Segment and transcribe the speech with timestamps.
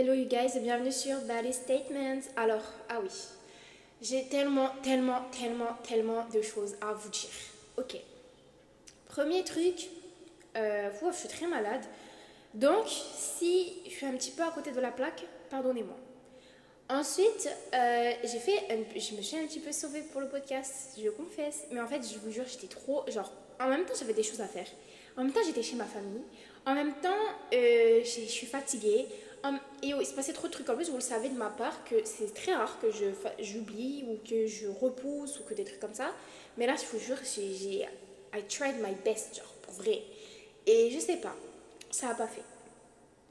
[0.00, 2.22] Hello you guys et bienvenue sur Body Statements.
[2.34, 3.10] Alors, ah oui,
[4.00, 7.28] j'ai tellement, tellement, tellement, tellement de choses à vous dire.
[7.76, 7.98] Ok.
[9.08, 9.90] Premier truc,
[10.56, 11.82] euh, je suis très malade.
[12.54, 15.98] Donc, si je suis un petit peu à côté de la plaque, pardonnez-moi.
[16.88, 18.58] Ensuite, euh, j'ai fait,
[18.96, 21.64] je me suis un petit peu sauvée pour le podcast, je confesse.
[21.72, 23.30] Mais en fait, je vous jure, j'étais trop, genre,
[23.60, 24.66] en même temps, j'avais des choses à faire.
[25.18, 26.22] En même temps, j'étais chez ma famille.
[26.64, 27.10] En même temps,
[27.52, 29.06] euh, je suis fatiguée.
[29.82, 30.68] Et il se passait trop de trucs.
[30.68, 33.06] En plus, vous le savez de ma part que c'est très rare que je
[33.38, 36.12] j'oublie ou que je repousse ou que des trucs comme ça.
[36.58, 37.86] Mais là, je vous jure, j'ai
[38.34, 40.02] I tried my best, genre, pour vrai.
[40.66, 41.34] Et je sais pas,
[41.90, 42.42] ça a pas fait.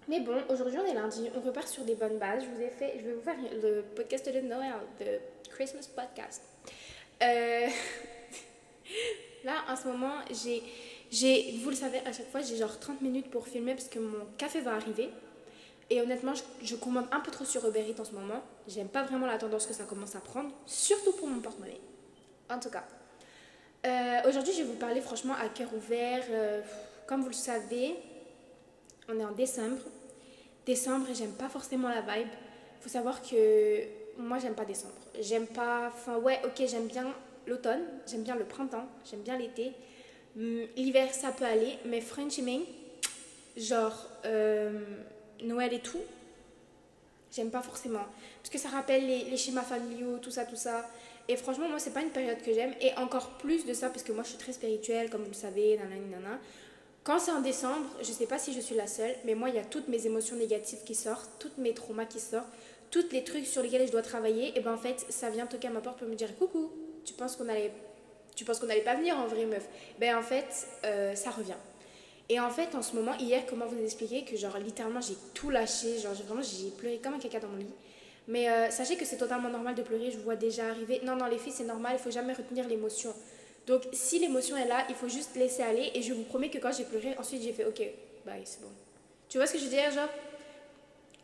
[0.08, 2.44] Mais bon, aujourd'hui on est lundi, on repart sur des bonnes bases.
[2.44, 5.20] Je vous ai fait, je vais vous faire le podcast de Noël, le
[5.52, 6.42] Christmas podcast.
[7.22, 7.68] Euh,
[9.44, 10.64] là, en ce moment, j'ai,
[11.12, 14.00] j'ai, vous le savez, à chaque fois, j'ai genre 30 minutes pour filmer parce que
[14.00, 15.10] mon café va arriver.
[15.90, 18.42] Et honnêtement, je, commande un peu trop sur Uber Eats en ce moment.
[18.68, 21.82] J'aime pas vraiment la tendance que ça commence à prendre, surtout pour mon porte-monnaie.
[22.50, 22.84] En tout cas,
[23.86, 26.24] euh, aujourd'hui, je vais vous parler franchement à cœur ouvert.
[26.30, 26.62] Euh,
[27.08, 27.96] comme vous le savez,
[29.08, 29.78] on est en décembre.
[30.66, 32.30] Décembre, j'aime pas forcément la vibe.
[32.82, 33.84] Faut savoir que
[34.18, 34.94] moi, j'aime pas décembre.
[35.20, 35.88] J'aime pas.
[35.88, 37.08] Enfin, ouais, ok, j'aime bien
[37.48, 39.72] l'automne, j'aime bien le printemps, j'aime bien l'été.
[40.38, 42.62] Hum, l'hiver, ça peut aller, mais Frenching,
[43.58, 44.08] genre.
[44.26, 44.82] Euh,
[45.44, 46.02] Noël et tout,
[47.32, 48.06] j'aime pas forcément.
[48.42, 50.90] Parce que ça rappelle les, schémas familiaux, tout ça, tout ça.
[51.28, 52.74] Et franchement, moi, c'est pas une période que j'aime.
[52.82, 55.36] Et encore plus de ça, parce que moi, je suis très spirituelle, comme vous le
[55.36, 56.40] savez, nanana, nanana.
[57.04, 59.56] Quand c'est en décembre, je sais pas si je suis la seule, mais moi, il
[59.56, 62.50] y a toutes mes émotions négatives qui sortent, toutes mes traumas qui sortent,
[62.92, 64.58] tous les trucs sur lesquels je dois travailler.
[64.58, 66.72] Et ben en fait, ça vient toquer à ma porte pour me dire Coucou,
[67.06, 67.72] tu penses qu'on allait.
[68.36, 69.68] Tu penses qu'on n'allait pas venir en vrai, meuf?
[70.00, 71.58] Ben en fait, euh, ça revient.
[72.30, 75.50] Et en fait, en ce moment, hier, comment vous expliquer que, genre, littéralement, j'ai tout
[75.50, 75.98] lâché.
[75.98, 77.74] Genre, vraiment, j'ai pleuré comme un caca dans mon lit.
[78.28, 80.12] Mais euh, sachez que c'est totalement normal de pleurer.
[80.12, 81.02] Je vous vois déjà arriver.
[81.04, 81.94] Non, non, les filles, c'est normal.
[81.98, 83.12] Il faut jamais retenir l'émotion.
[83.66, 85.92] Donc, si l'émotion est là, il faut juste laisser aller.
[85.96, 87.82] Et je vous promets que quand j'ai pleuré, ensuite, j'ai fait OK,
[88.24, 88.70] bye, c'est bon.
[89.28, 90.10] Tu vois ce que je veux dire Genre,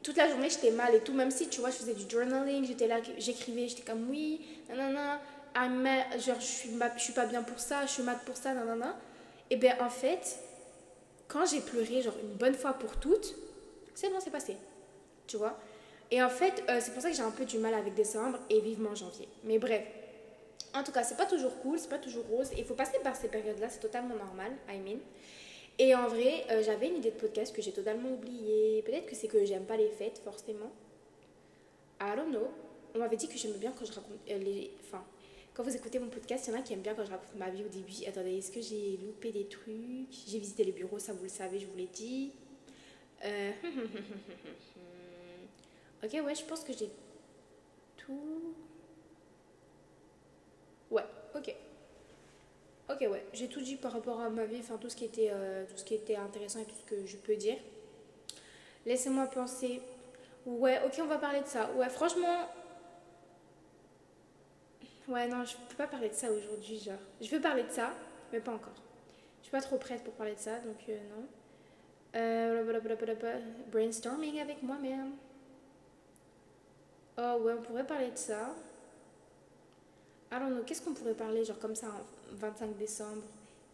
[0.02, 1.14] toute la journée, j'étais mal et tout.
[1.14, 5.22] Même si, tu vois, je faisais du journaling, j'étais là, j'écrivais, j'étais comme oui, nanana.
[6.18, 8.98] genre, je suis, je suis pas bien pour ça, je suis mal pour ça, nanana.
[9.52, 10.40] Et bien, en fait
[11.28, 13.36] quand j'ai pleuré, genre une bonne fois pour toutes,
[13.94, 14.58] c'est bon, c'est passé.
[15.28, 15.58] Tu vois?
[16.12, 18.40] Et en fait, euh, c'est pour ça que j'ai un peu du mal avec décembre
[18.50, 19.28] et vivement janvier.
[19.44, 19.84] Mais bref.
[20.74, 22.50] En tout cas, c'est pas toujours cool, c'est pas toujours rose.
[22.58, 25.00] Il faut passer par ces périodes-là, c'est totalement normal, I mean.
[25.80, 28.82] Et en vrai, euh, j'avais une idée de podcast que j'ai totalement oubliée.
[28.86, 30.72] Peut-être que c'est que j'aime pas les fêtes, forcément.
[32.02, 32.48] I don't know.
[32.94, 34.72] On m'avait dit que j'aime bien quand je raconte euh, les.
[34.82, 35.04] Enfin,
[35.56, 37.34] quand vous écoutez mon podcast, il y en a qui aiment bien quand je raconte
[37.36, 37.94] ma vie au début.
[38.06, 40.12] Attendez, est-ce que j'ai loupé des trucs?
[40.28, 42.34] J'ai visité les bureaux, ça vous le savez, je vous l'ai dit.
[43.24, 43.52] Euh,
[46.04, 46.90] ok, ouais, je pense que j'ai
[47.96, 48.54] tout.
[50.92, 51.56] Ouais, ok.
[52.90, 55.30] Ok, ouais, j'ai tout dit par rapport à ma vie, enfin tout ce qui était,
[55.32, 57.58] euh, tout ce qui était intéressant et tout ce que je peux dire.
[58.86, 59.82] Laissez-moi penser.
[60.46, 61.72] Ouais, ok, on va parler de ça.
[61.76, 62.50] Ouais, franchement,
[65.08, 66.98] Ouais, non, je peux pas parler de ça aujourd'hui, genre.
[67.22, 67.94] Je veux parler de ça,
[68.32, 68.74] mais pas encore.
[69.40, 71.28] Je suis pas trop prête pour parler de ça, donc euh, non.
[72.16, 72.80] Euh,
[73.72, 75.12] brainstorming avec moi-même.
[77.18, 78.56] Oh ouais, on pourrait parler de ça.
[80.32, 83.22] Alors, non, qu'est-ce qu'on pourrait parler, genre comme ça, en 25 décembre,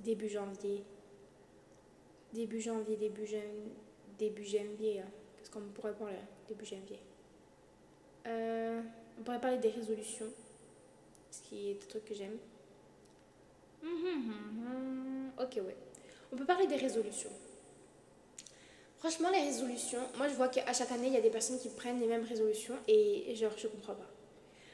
[0.02, 0.84] début janvier?
[2.34, 3.72] Début janvier, début, janvier,
[4.20, 5.00] début janvier.
[5.00, 5.10] Hein.
[5.38, 6.16] Qu'est-ce qu'on pourrait parler
[6.48, 7.00] début janvier?
[8.28, 8.82] Euh,
[9.20, 10.28] On pourrait parler des résolutions
[11.32, 12.38] ce qui est un truc que j'aime.
[15.40, 15.76] Ok, ouais.
[16.32, 17.32] On peut parler des résolutions.
[19.00, 21.70] Franchement, les résolutions, moi je vois qu'à chaque année, il y a des personnes qui
[21.70, 24.04] prennent les mêmes résolutions et genre, je comprends pas.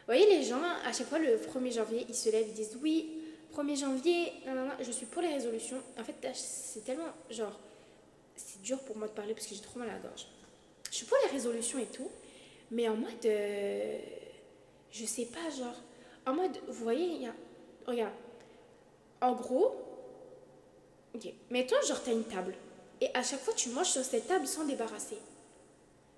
[0.07, 2.77] Vous voyez, les gens, à chaque fois, le 1er janvier, ils se lèvent, ils disent
[2.81, 3.11] oui,
[3.53, 5.81] 1er janvier, non, non, non, je suis pour les résolutions.
[5.99, 7.59] En fait, c'est tellement, genre,
[8.35, 10.27] c'est dur pour moi de parler parce que j'ai trop mal à la gorge.
[10.89, 12.09] Je suis pour les résolutions et tout,
[12.71, 13.99] mais en mode, euh,
[14.91, 15.75] je sais pas, genre,
[16.27, 17.33] en mode, vous voyez, y a.
[17.85, 18.13] Regarde.
[19.21, 19.75] En gros,
[21.15, 22.53] ok, mettons, genre, t'as une table.
[23.01, 25.17] Et à chaque fois, tu manges sur cette table sans débarrasser.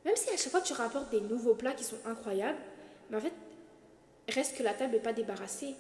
[0.06, 2.60] Même si à chaque fois, tu rapportes des nouveaux plats qui sont incroyables,
[3.10, 3.34] mais en fait,
[4.28, 5.76] reste que la table n'est pas débarrassée.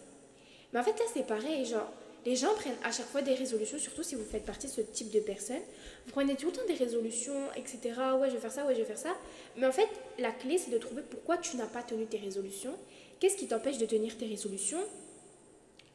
[0.72, 1.66] Mais en fait, là, c'est pareil.
[1.66, 1.90] Genre,
[2.26, 4.82] les gens prennent à chaque fois des résolutions, surtout si vous faites partie de ce
[4.82, 5.62] type de personnes.
[6.06, 7.80] Vous prenez tout le temps des résolutions, etc.
[8.20, 9.16] Ouais, je vais faire ça, ouais, je vais faire ça.
[9.58, 12.76] Mais en fait, la clé, c'est de trouver pourquoi tu n'as pas tenu tes résolutions
[13.20, 14.84] Qu'est-ce qui t'empêche de tenir tes résolutions?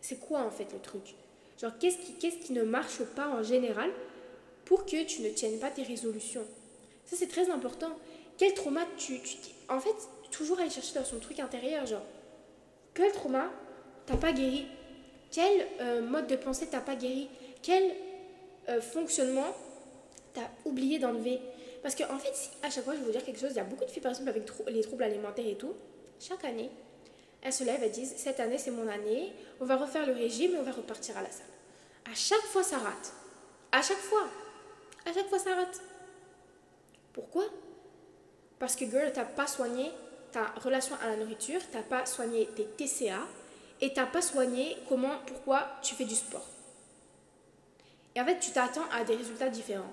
[0.00, 1.14] C'est quoi en fait le truc?
[1.60, 3.90] Genre, qu'est-ce qui, qu'est-ce qui ne marche pas en général
[4.64, 6.44] pour que tu ne tiennes pas tes résolutions?
[7.06, 7.90] Ça, c'est très important.
[8.36, 9.20] quel trauma tu,
[9.68, 9.94] en fait
[10.30, 12.02] toujours aller chercher dans son truc intérieur genre
[12.92, 13.50] quel trauma
[14.06, 14.66] t'as pas guéri?
[15.30, 17.28] Quel euh, mode de pensée t'as pas guéri?
[17.62, 17.92] Quel
[18.68, 19.54] euh, fonctionnement
[20.32, 21.40] t'as oublié d'enlever?
[21.82, 23.60] Parce qu'en en fait à chaque fois je vais vous dire quelque chose il y
[23.60, 25.74] a beaucoup de filles par exemple avec les troubles alimentaires et tout
[26.20, 26.70] chaque année
[27.44, 29.32] elles se lèvent elles disent cette année c'est mon année.
[29.60, 31.46] On va refaire le régime et on va repartir à la salle.
[32.10, 33.12] À chaque fois ça rate.
[33.70, 34.26] À chaque fois.
[35.06, 35.80] À chaque fois ça rate.
[37.12, 37.44] Pourquoi?
[38.58, 39.90] Parce que girl t'as pas soigné
[40.32, 43.20] ta relation à la nourriture t'as pas soigné tes TCA
[43.80, 46.48] et t'as pas soigné comment, pourquoi tu fais du sport.
[48.14, 49.92] Et en fait, tu t'attends à des résultats différents.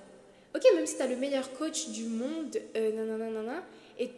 [0.56, 3.63] Ok, même si tu as le meilleur coach du monde, euh, nanana,
[4.00, 4.12] et,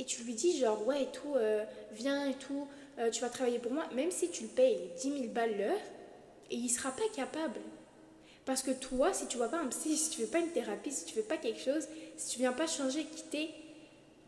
[0.00, 1.62] et tu lui dis genre, ouais, et tout, euh,
[1.92, 2.66] viens et tout,
[2.98, 5.78] euh, tu vas travailler pour moi, même si tu le payes 10 000 balles l'heure,
[6.50, 7.60] et il sera pas capable.
[8.46, 10.90] Parce que toi, si tu vois pas un psy, si tu fais pas une thérapie,
[10.90, 11.86] si tu fais pas quelque chose,
[12.16, 13.50] si tu viens pas changer, quitter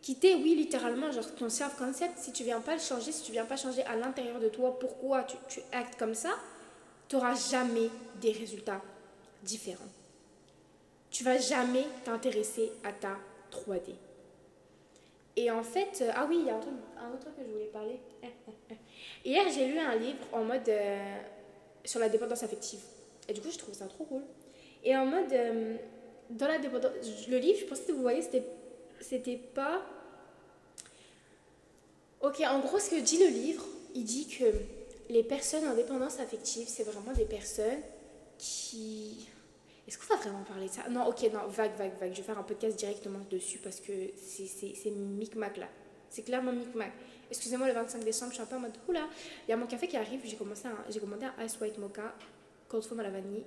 [0.02, 3.44] quitter, oui, littéralement, genre ton self-concept, si tu viens pas le changer, si tu viens
[3.44, 6.30] pas changer à l'intérieur de toi pourquoi tu, tu actes comme ça,
[7.08, 7.88] tu n'auras jamais
[8.20, 8.82] des résultats
[9.44, 9.92] différents.
[11.10, 13.16] Tu vas jamais t'intéresser à ta
[13.52, 13.94] 3D.
[15.36, 17.70] Et en fait, euh, ah oui, il y a un, autre truc que je voulais
[17.72, 17.98] parler.
[19.24, 21.18] Hier, j'ai lu un livre en mode euh,
[21.84, 22.80] sur la dépendance affective.
[23.28, 24.22] Et du coup, je trouve ça trop cool.
[24.84, 25.76] Et en mode, euh,
[26.28, 26.92] dans la dépendance,
[27.28, 28.44] le livre, je pensais que vous voyez, c'était
[29.00, 29.82] c'était pas.
[32.20, 34.44] Ok, en gros, ce que dit le livre, il dit que
[35.10, 37.80] les personnes en dépendance affective, c'est vraiment des personnes
[38.38, 39.28] qui.
[39.86, 40.88] Est-ce qu'on va vraiment parler de ça?
[40.88, 42.12] Non, ok, non, vague, vague, vague.
[42.12, 45.68] Je vais faire un podcast directement dessus parce que c'est micmac là.
[46.08, 46.92] C'est clairement micmac.
[47.30, 49.08] Excusez-moi, le 25 décembre, je suis un peu en mode oula,
[49.48, 50.20] il y a mon café qui arrive.
[50.24, 52.14] J'ai commencé j'ai commandé un ice white mocha,
[52.68, 53.44] cold foam à la vanille,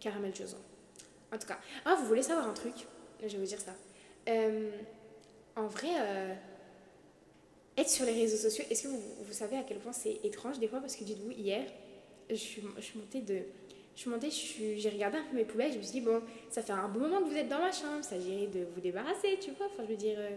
[0.00, 0.56] caramel joson.
[1.32, 2.74] En tout cas, ah, vous voulez savoir un truc?
[3.20, 3.74] Je vais vous dire ça.
[4.28, 4.70] Euh,
[5.54, 6.34] en vrai, euh,
[7.76, 10.58] être sur les réseaux sociaux, est-ce que vous, vous, savez à quel point c'est étrange
[10.58, 10.80] des fois?
[10.80, 11.66] Parce que dites-vous, hier,
[12.30, 13.42] je suis, je suis montée de.
[13.96, 16.20] Je suis montée, j'ai regardé un peu mes poubelles, je me suis dit, bon,
[16.50, 18.80] ça fait un bon moment que vous êtes dans ma chambre, ça s'agirait de vous
[18.82, 19.66] débarrasser, tu vois.
[19.66, 20.30] Enfin, je veux dire, euh,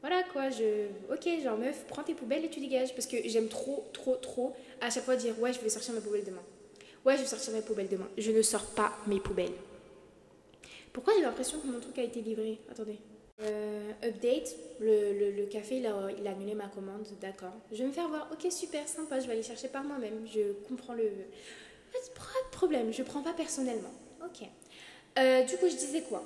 [0.00, 0.86] voilà quoi, je.
[1.12, 2.94] Ok, genre meuf, prends tes poubelles et tu dégages.
[2.94, 6.00] Parce que j'aime trop, trop, trop à chaque fois dire, ouais, je vais sortir mes
[6.00, 6.42] poubelles demain.
[7.04, 8.08] Ouais, je vais sortir mes poubelles demain.
[8.16, 9.54] Je ne sors pas mes poubelles.
[10.92, 12.60] Pourquoi j'ai l'impression que mon truc a été livré?
[12.70, 12.98] Attendez.
[13.40, 17.54] Euh, update, le, le, café il a, il a annulé ma commande, d'accord.
[17.70, 20.52] Je vais me faire voir, ok super sympa, je vais aller chercher par moi-même, je
[20.68, 21.04] comprends le...
[21.04, 22.14] De
[22.58, 23.94] problème, je prends pas personnellement.
[24.26, 24.40] Ok.
[25.18, 26.22] Euh, du coup je disais quoi?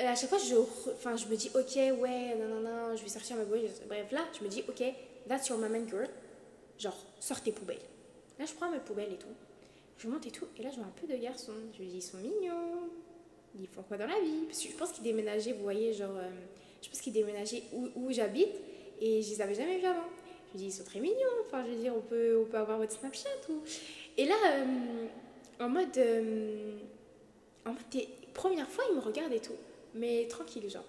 [0.00, 0.56] Euh, À chaque fois je,
[0.96, 4.10] enfin, je me dis ok ouais, non non non, je vais sortir ma poubelle, bref
[4.12, 4.82] là je me dis ok,
[5.28, 6.08] that's your maman girl,
[6.78, 7.86] genre sors tes poubelles.
[8.38, 9.34] Là je prends mes poubelles et tout,
[9.98, 11.96] je monte et tout, et là je vois un peu de garçons, je me dis
[11.96, 12.90] ils sont mignons,
[13.58, 14.44] ils font quoi dans la vie?
[14.46, 16.30] Parce que je pense qu'ils déménageaient, vous voyez, genre, euh,
[16.82, 18.54] je pense qu'ils déménageaient où, où j'habite
[19.00, 20.08] et je les avais jamais vus avant.
[20.48, 22.58] Je me dis, ils sont très mignons, enfin, je veux dire, on peut, on peut
[22.58, 23.54] avoir votre Snapchat ou.
[24.18, 24.64] Et là, euh,
[25.60, 25.96] en mode.
[25.98, 26.78] Euh,
[27.64, 29.56] en mode, première fois, ils me regardent et tout,
[29.94, 30.84] mais tranquille, genre.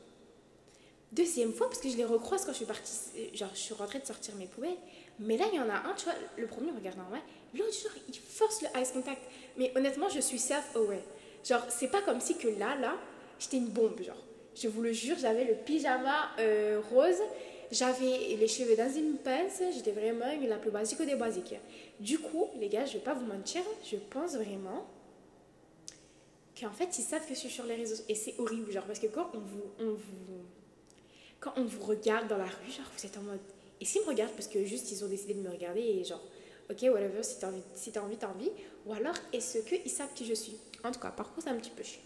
[1.12, 2.92] Deuxième fois, parce que je les recroise quand je suis partie,
[3.34, 4.78] genre, je suis rentrée de sortir mes poubelles.
[5.20, 7.22] Mais là, il y en a un, tu vois, le premier regarde normal,
[7.54, 9.22] l'autre, genre, il force le eye contact.
[9.58, 11.02] Mais honnêtement, je suis self-aware.
[11.44, 12.96] Genre, c'est pas comme si que là, là,
[13.40, 14.18] j'étais une bombe, genre.
[14.54, 17.22] Je vous le jure, j'avais le pyjama euh, rose,
[17.72, 21.56] j'avais les cheveux dans une pince, j'étais vraiment la plus basique des basiques.
[22.00, 24.86] Du coup, les gars, je vais pas vous mentir, je pense vraiment
[26.60, 28.04] qu'en fait, ils savent que je suis sur les réseaux.
[28.10, 29.98] Et c'est horrible, genre, parce que quand on vous,
[31.40, 33.40] quand on vous regarde dans la rue, genre, vous êtes en mode.
[33.80, 36.24] Et s'ils me regardent parce que juste ils ont décidé de me regarder et genre,
[36.70, 38.52] ok, whatever, si t'as envie, si t'as envie.
[38.86, 40.58] Ou alors, est-ce qu'ils savent qui je suis?
[40.84, 42.02] En tout cas, par contre, c'est un petit peu chiant.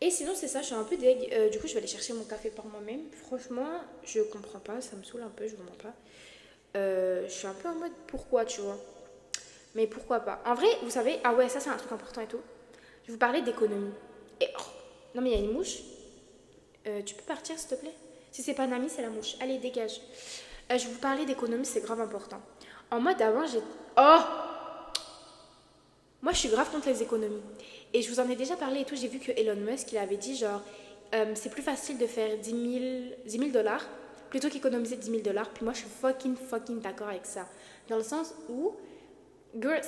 [0.00, 1.32] Et sinon, c'est ça, je suis un peu deg.
[1.32, 3.00] Euh, du coup, je vais aller chercher mon café par moi-même.
[3.12, 5.94] Franchement, je comprends pas, ça me saoule un peu, je vous mens pas.
[6.76, 8.78] Euh, je suis un peu en mode pourquoi, tu vois?
[9.74, 10.42] Mais pourquoi pas?
[10.44, 12.40] En vrai, vous savez, ah ouais, ça c'est un truc important et tout.
[13.06, 13.92] Je vous parler d'économie.
[14.40, 14.62] Et oh,
[15.14, 15.78] non, mais il y a une mouche.
[16.86, 17.94] Euh, tu peux partir, s'il te plaît?
[18.32, 19.36] Si c'est pas Nami, c'est la mouche.
[19.40, 20.00] Allez, dégage.
[20.68, 22.42] je vais vous parler d'économie, c'est grave important.
[22.90, 23.60] En mode avant, j'ai.
[23.96, 24.20] Oh
[26.22, 27.42] Moi, je suis grave contre les économies.
[27.92, 28.96] Et je vous en ai déjà parlé et tout.
[28.96, 30.62] J'ai vu que Elon Musk, il avait dit genre,
[31.14, 33.86] euh, c'est plus facile de faire 10 000 dollars
[34.30, 35.50] plutôt qu'économiser 10 000 dollars.
[35.50, 37.46] Puis moi, je suis fucking, fucking d'accord avec ça.
[37.88, 38.74] Dans le sens où,
[39.58, 39.80] girl,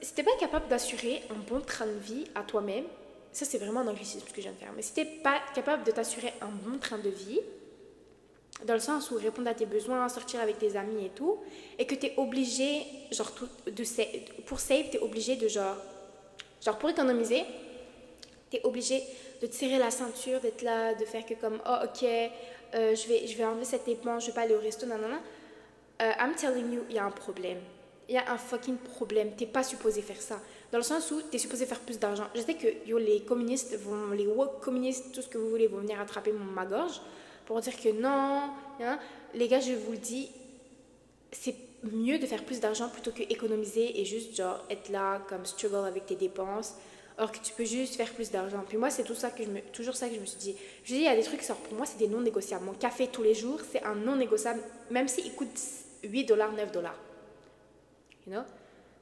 [0.00, 2.84] si t'es pas capable d'assurer un bon train de vie à toi-même,
[3.32, 5.40] ça c'est vraiment un anglicisme ce que je viens de faire, mais si t'es pas
[5.54, 7.40] capable de t'assurer un bon train de vie,
[8.66, 11.38] dans le sens où répondre à tes besoins, sortir avec tes amis et tout,
[11.78, 15.76] et que tu es obligé, genre, tout, de, pour save, tu obligé de, genre,
[16.64, 17.44] genre, pour économiser,
[18.50, 19.02] Tu es obligé
[19.40, 23.08] de te serrer la ceinture, d'être là, de faire que comme, oh ok, euh, je,
[23.08, 24.96] vais, je vais enlever cette dépense, je vais pas aller au resto, non.
[26.02, 27.58] Euh, I'm telling you, il y a un problème.
[28.08, 29.32] Il y a un fucking problème.
[29.36, 30.40] T'es pas supposé faire ça.
[30.72, 32.24] Dans le sens où tu es supposé faire plus d'argent.
[32.34, 32.66] Je sais que
[32.98, 36.64] les communistes, vont, les woke communistes, tout ce que vous voulez, vont venir attraper ma
[36.64, 37.00] gorge
[37.50, 38.42] pour dire que non.
[38.80, 38.96] Hein.
[39.34, 40.30] Les gars, je vous le dis,
[41.32, 45.44] c'est mieux de faire plus d'argent plutôt que économiser et juste genre être là comme
[45.44, 46.76] struggle avec tes dépenses
[47.18, 48.62] alors que tu peux juste faire plus d'argent.
[48.68, 50.54] Puis moi, c'est tout ça que je me, toujours ça que je me suis dit.
[50.84, 52.64] Je dis, il y a des trucs, pour moi, c'est des non négociables.
[52.64, 55.60] Mon café tous les jours, c'est un non négociable, même s'il coûte
[56.04, 56.98] 8 dollars, 9 dollars.
[58.28, 58.42] You know?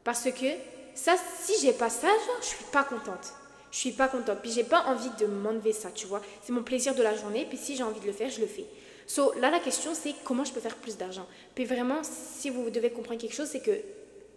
[0.03, 0.47] Parce que
[0.95, 3.35] ça, si j'ai pas ça, genre, je suis pas contente.
[3.71, 4.39] Je suis pas contente.
[4.41, 6.23] Puis j'ai pas envie de m'enlever ça, tu vois.
[6.43, 7.47] C'est mon plaisir de la journée.
[7.49, 8.67] Puis si j'ai envie de le faire, je le fais.
[9.07, 11.27] So là, la question, c'est comment je peux faire plus d'argent?
[11.55, 13.81] Puis vraiment, si vous devez comprendre quelque chose, c'est que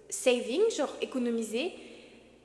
[0.09, 1.73] saving, genre économiser,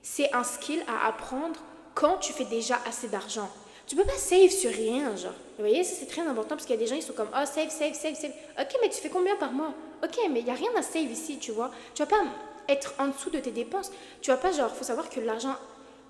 [0.03, 1.61] c'est un skill à apprendre
[1.95, 3.49] quand tu fais déjà assez d'argent.
[3.87, 5.33] Tu peux pas save sur rien, genre.
[5.57, 7.31] Vous voyez, ça c'est très important parce qu'il y a des gens, ils sont comme,
[7.33, 8.33] oh, save, save, save, save.
[8.59, 9.73] Ok, mais tu fais combien par mois?
[10.03, 11.71] Ok, mais il n'y a rien à save ici, tu vois.
[11.95, 12.23] Tu vas pas
[12.69, 13.93] être en dessous de tes dépenses.
[14.21, 15.55] Tu vas pas, genre, faut savoir que l'argent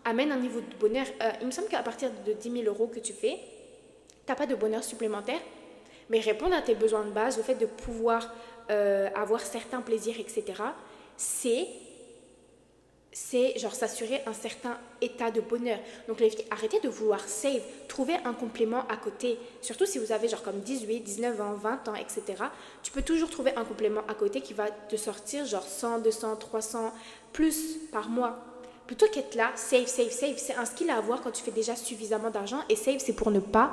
[0.06, 1.06] amène un niveau de bonheur.
[1.22, 3.38] Euh, il me semble qu'à partir de 10 000 euros que tu fais,
[4.24, 5.40] tu n'as pas de bonheur supplémentaire.
[6.08, 8.32] Mais répondre à tes besoins de base, le fait de pouvoir
[8.70, 10.62] euh, avoir certains plaisirs, etc.,
[11.16, 11.66] c'est
[13.18, 15.78] c'est genre s'assurer un certain état de bonheur.
[16.06, 19.38] Donc les arrêtez de vouloir save, trouvez un complément à côté.
[19.62, 22.44] Surtout si vous avez genre comme 18, 19 ans, 20 ans, etc.
[22.82, 26.36] Tu peux toujours trouver un complément à côté qui va te sortir genre 100, 200,
[26.36, 26.92] 300,
[27.32, 28.38] plus par mois.
[28.86, 31.74] Plutôt qu'être là, save, save, save, c'est un skill à avoir quand tu fais déjà
[31.74, 32.60] suffisamment d'argent.
[32.68, 33.72] Et save, c'est pour ne pas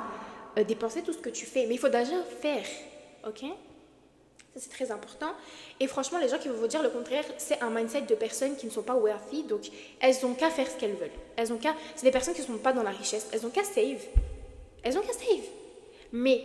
[0.58, 1.66] euh, dépenser tout ce que tu fais.
[1.66, 2.64] Mais il faut déjà faire,
[3.26, 3.44] ok?
[4.54, 5.32] Ça, c'est très important.
[5.80, 8.56] Et franchement, les gens qui vont vous dire le contraire, c'est un mindset de personnes
[8.56, 9.42] qui ne sont pas wealthy.
[9.44, 9.62] Donc,
[10.00, 11.10] elles ont qu'à faire ce qu'elles veulent.
[11.36, 11.74] Elles ont qu'à...
[11.96, 13.26] C'est des personnes qui ne sont pas dans la richesse.
[13.32, 14.02] Elles ont qu'à save.
[14.82, 15.44] Elles ont qu'à save.
[16.12, 16.42] Mais,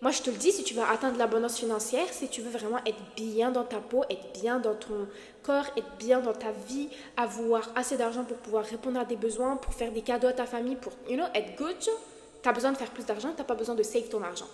[0.00, 2.78] moi, je te le dis, si tu veux atteindre l'abondance financière, si tu veux vraiment
[2.86, 5.08] être bien dans ta peau, être bien dans ton
[5.42, 9.56] corps, être bien dans ta vie, avoir assez d'argent pour pouvoir répondre à des besoins,
[9.56, 12.70] pour faire des cadeaux à ta famille, pour, you know, être good, tu as besoin
[12.70, 14.48] de faire plus d'argent, tu pas besoin de save ton argent.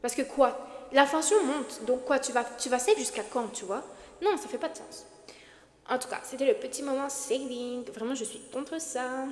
[0.00, 0.56] Parce que quoi?
[0.92, 3.82] L'inflation monte, donc quoi Tu vas, tu vas save jusqu'à quand, tu vois?
[4.22, 5.06] Non, ça fait pas de sens.
[5.90, 7.84] En tout cas, c'était le petit moment saving.
[7.92, 9.26] Vraiment, je suis contre ça.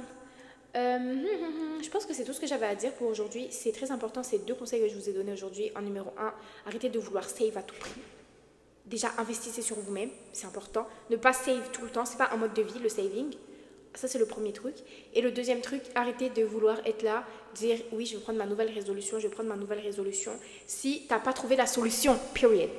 [0.76, 3.48] Euh, je pense que c'est tout ce que j'avais à dire pour aujourd'hui.
[3.50, 5.70] C'est très important, ces deux conseils que je vous ai donnés aujourd'hui.
[5.76, 6.32] En numéro 1,
[6.66, 8.00] arrêtez de vouloir save à tout prix.
[8.86, 10.86] Déjà, investissez sur vous-même, c'est important.
[11.10, 13.34] Ne pas save tout le temps, c'est pas un mode de vie, le saving.
[13.94, 14.74] Ça, c'est le premier truc.
[15.14, 17.24] Et le deuxième truc, arrêtez de vouloir être là,
[17.54, 20.32] dire oui, je vais prendre ma nouvelle résolution, je vais prendre ma nouvelle résolution,
[20.66, 22.70] si tu n'as pas trouvé la solution, period.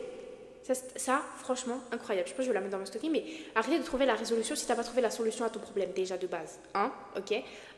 [0.96, 2.28] Ça, franchement, incroyable.
[2.28, 4.16] Je pense que je vais la mettre dans mon stocking, mais arrêtez de trouver la
[4.16, 6.60] résolution si tu n'as pas trouvé la solution à ton problème, déjà de base.
[6.74, 7.34] Hein Ok?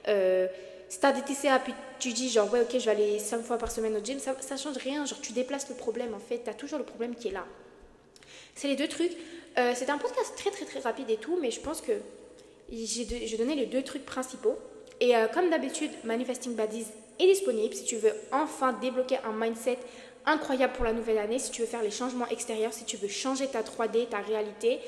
[0.07, 0.47] Euh,
[0.87, 3.41] Si tu as des TCA, puis tu dis genre, ouais, ok, je vais aller 5
[3.41, 5.03] fois par semaine au gym, ça ne change rien.
[5.05, 6.43] Genre, tu déplaces le problème, en fait.
[6.43, 7.45] Tu as toujours le problème qui est là.
[8.53, 9.13] C'est les deux trucs.
[9.57, 11.93] Euh, C'était un podcast très, très, très rapide et tout, mais je pense que
[12.71, 14.57] j'ai donné les deux trucs principaux.
[14.99, 16.85] Et euh, comme d'habitude, Manifesting Buddies
[17.19, 19.79] est disponible si tu veux enfin débloquer un mindset
[20.25, 23.07] incroyable pour la nouvelle année, si tu veux faire les changements extérieurs, si tu veux
[23.07, 24.79] changer ta 3D, ta réalité.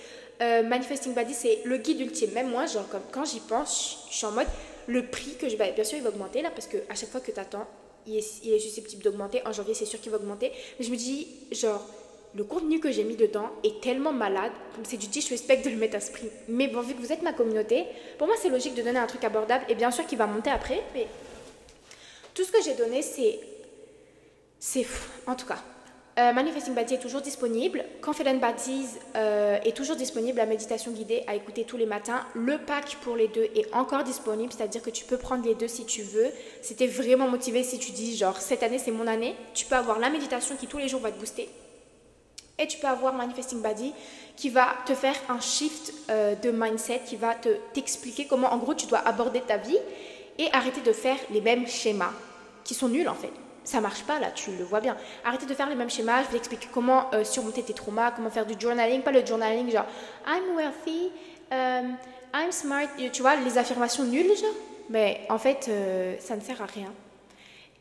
[0.41, 2.31] Euh, Manifesting Buddies, c'est le guide ultime.
[2.31, 4.47] Même moi, genre, quand j'y pense, je suis en mode
[4.87, 5.55] le prix que je.
[5.55, 5.71] vais...
[5.71, 7.67] bien sûr, il va augmenter là, parce qu'à chaque fois que tu attends,
[8.05, 9.41] il est, il est susceptible d'augmenter.
[9.45, 10.51] En janvier, c'est sûr qu'il va augmenter.
[10.79, 11.83] Mais je me dis, genre,
[12.35, 14.51] le contenu que j'ai mis dedans est tellement malade,
[14.83, 16.29] c'est du disrespect de le mettre à ce prix.
[16.47, 17.85] Mais bon, vu que vous êtes ma communauté,
[18.17, 20.51] pour moi c'est logique de donner un truc abordable et bien sûr qu'il va monter
[20.51, 21.07] après, mais
[22.33, 23.39] tout ce que j'ai donné c'est.
[24.59, 25.59] C'est fou, en tout cas.
[26.19, 27.85] Euh, Manifesting Body est toujours disponible.
[28.01, 30.37] Confident Bodies euh, est toujours disponible.
[30.37, 32.25] La méditation guidée à écouter tous les matins.
[32.33, 35.67] Le pack pour les deux est encore disponible, c'est-à-dire que tu peux prendre les deux
[35.67, 36.31] si tu veux.
[36.63, 39.35] C'était vraiment motivé si tu dis genre cette année c'est mon année.
[39.53, 41.49] Tu peux avoir la méditation qui tous les jours va te booster
[42.59, 43.93] et tu peux avoir Manifesting Body
[44.35, 48.57] qui va te faire un shift euh, de mindset, qui va te t'expliquer comment en
[48.57, 49.77] gros tu dois aborder ta vie
[50.37, 52.13] et arrêter de faire les mêmes schémas
[52.63, 53.31] qui sont nuls en fait.
[53.67, 54.95] Ça marche pas là, tu le vois bien.
[55.25, 56.21] Arrêtez de faire les mêmes schémas.
[56.21, 59.69] Je vais t'expliquer comment euh, surmonter tes traumas, comment faire du journaling, pas le journaling
[59.69, 59.83] genre
[60.25, 61.11] I'm wealthy,
[61.51, 61.97] um,
[62.33, 64.53] I'm smart, tu vois, les affirmations nulles genre.
[64.89, 66.93] Mais en fait, euh, ça ne sert à rien.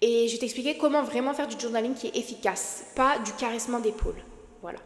[0.00, 3.78] Et je vais t'expliquer comment vraiment faire du journaling qui est efficace, pas du caressement
[3.78, 4.20] d'épaule.
[4.62, 4.80] Voilà.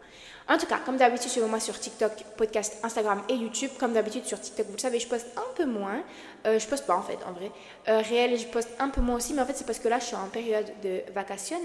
[0.51, 3.71] En tout cas, comme d'habitude, suivez-moi sur TikTok, podcast, Instagram et YouTube.
[3.79, 6.03] Comme d'habitude, sur TikTok, vous le savez, je poste un peu moins.
[6.45, 7.49] Euh, je poste pas en fait, en vrai.
[7.87, 9.99] Euh, réel, je poste un peu moins aussi, mais en fait, c'est parce que là,
[9.99, 11.61] je suis en période de vacaciones,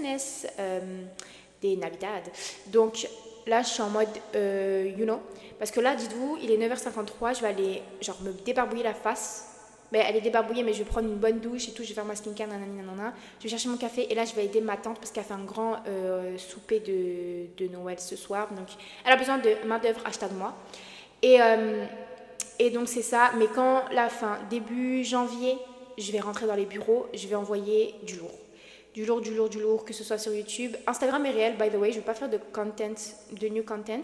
[0.59, 1.03] euh,
[1.61, 2.23] des Navidad.
[2.67, 3.05] Donc
[3.45, 5.19] là, je suis en mode, euh, you know.
[5.59, 9.56] Parce que là, dites-vous, il est 9h53, je vais aller, genre, me débarbouiller la face.
[9.91, 11.93] Ben, elle est débarbouillée, mais je vais prendre une bonne douche et tout, je vais
[11.93, 13.13] faire ma skincare, nanani, nanana.
[13.39, 15.33] Je vais chercher mon café et là, je vais aider ma tante parce qu'elle fait
[15.33, 18.49] un grand euh, souper de, de, Noël ce soir.
[18.53, 18.67] Donc,
[19.05, 20.53] elle a besoin de main-d'œuvre achetée de moi.
[21.21, 21.85] Et, euh,
[22.59, 23.31] et donc, c'est ça.
[23.37, 25.57] Mais quand la fin, début janvier,
[25.97, 28.37] je vais rentrer dans les bureaux, je vais envoyer du lourd.
[28.93, 30.75] Du lourd, du lourd, du lourd, que ce soit sur YouTube.
[30.85, 32.93] Instagram est réel, by the way, je ne vais pas faire de content,
[33.31, 34.03] de new content.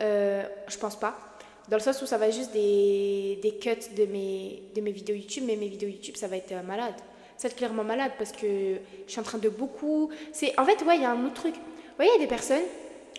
[0.00, 1.29] Euh, je pense pas.
[1.70, 5.68] Dans le sens où ça va juste des, cuts de mes, vidéos YouTube, mais mes
[5.68, 6.96] vidéos YouTube, ça va être euh, malade.
[7.36, 8.74] Ça va être clairement malade parce que
[9.06, 10.10] je suis en train de beaucoup.
[10.58, 11.54] En fait, ouais, il y a un autre truc.
[11.54, 12.64] Vous voyez, il y a des personnes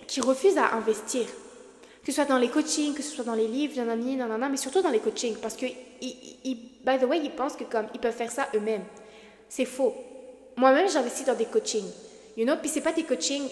[0.06, 1.26] qui refusent à investir.
[2.04, 4.58] Que ce soit dans les coachings, que ce soit dans les livres, nanani, nanana, mais
[4.58, 5.38] surtout dans les coachings.
[5.38, 8.84] Parce que, by the way, ils pensent que comme ils peuvent faire ça eux-mêmes.
[9.48, 9.96] C'est faux.
[10.58, 11.90] Moi-même, j'investis dans des coachings.
[12.36, 13.48] You know, puis c'est pas des coachings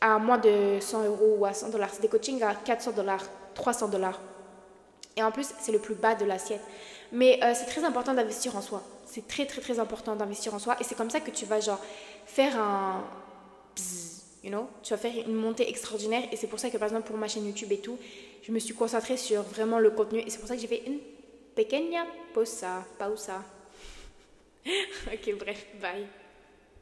[0.00, 1.90] à moins de 100 euros ou à 100 dollars.
[1.92, 3.28] C'est des coachings à 400 dollars.
[3.54, 4.20] 300 dollars.
[5.16, 6.62] Et en plus, c'est le plus bas de l'assiette.
[7.12, 8.82] Mais euh, c'est très important d'investir en soi.
[9.06, 10.76] C'est très, très, très important d'investir en soi.
[10.80, 11.80] Et c'est comme ça que tu vas, genre,
[12.24, 13.04] faire un.
[14.42, 14.68] you know?
[14.82, 16.22] Tu vas faire une montée extraordinaire.
[16.32, 17.98] Et c'est pour ça que, par exemple, pour ma chaîne YouTube et tout,
[18.42, 20.20] je me suis concentrée sur vraiment le contenu.
[20.20, 20.98] Et c'est pour ça que j'ai fait une
[21.54, 22.84] pequeña pausa.
[22.98, 23.42] Pausa.
[24.66, 26.06] ok, bref, bye.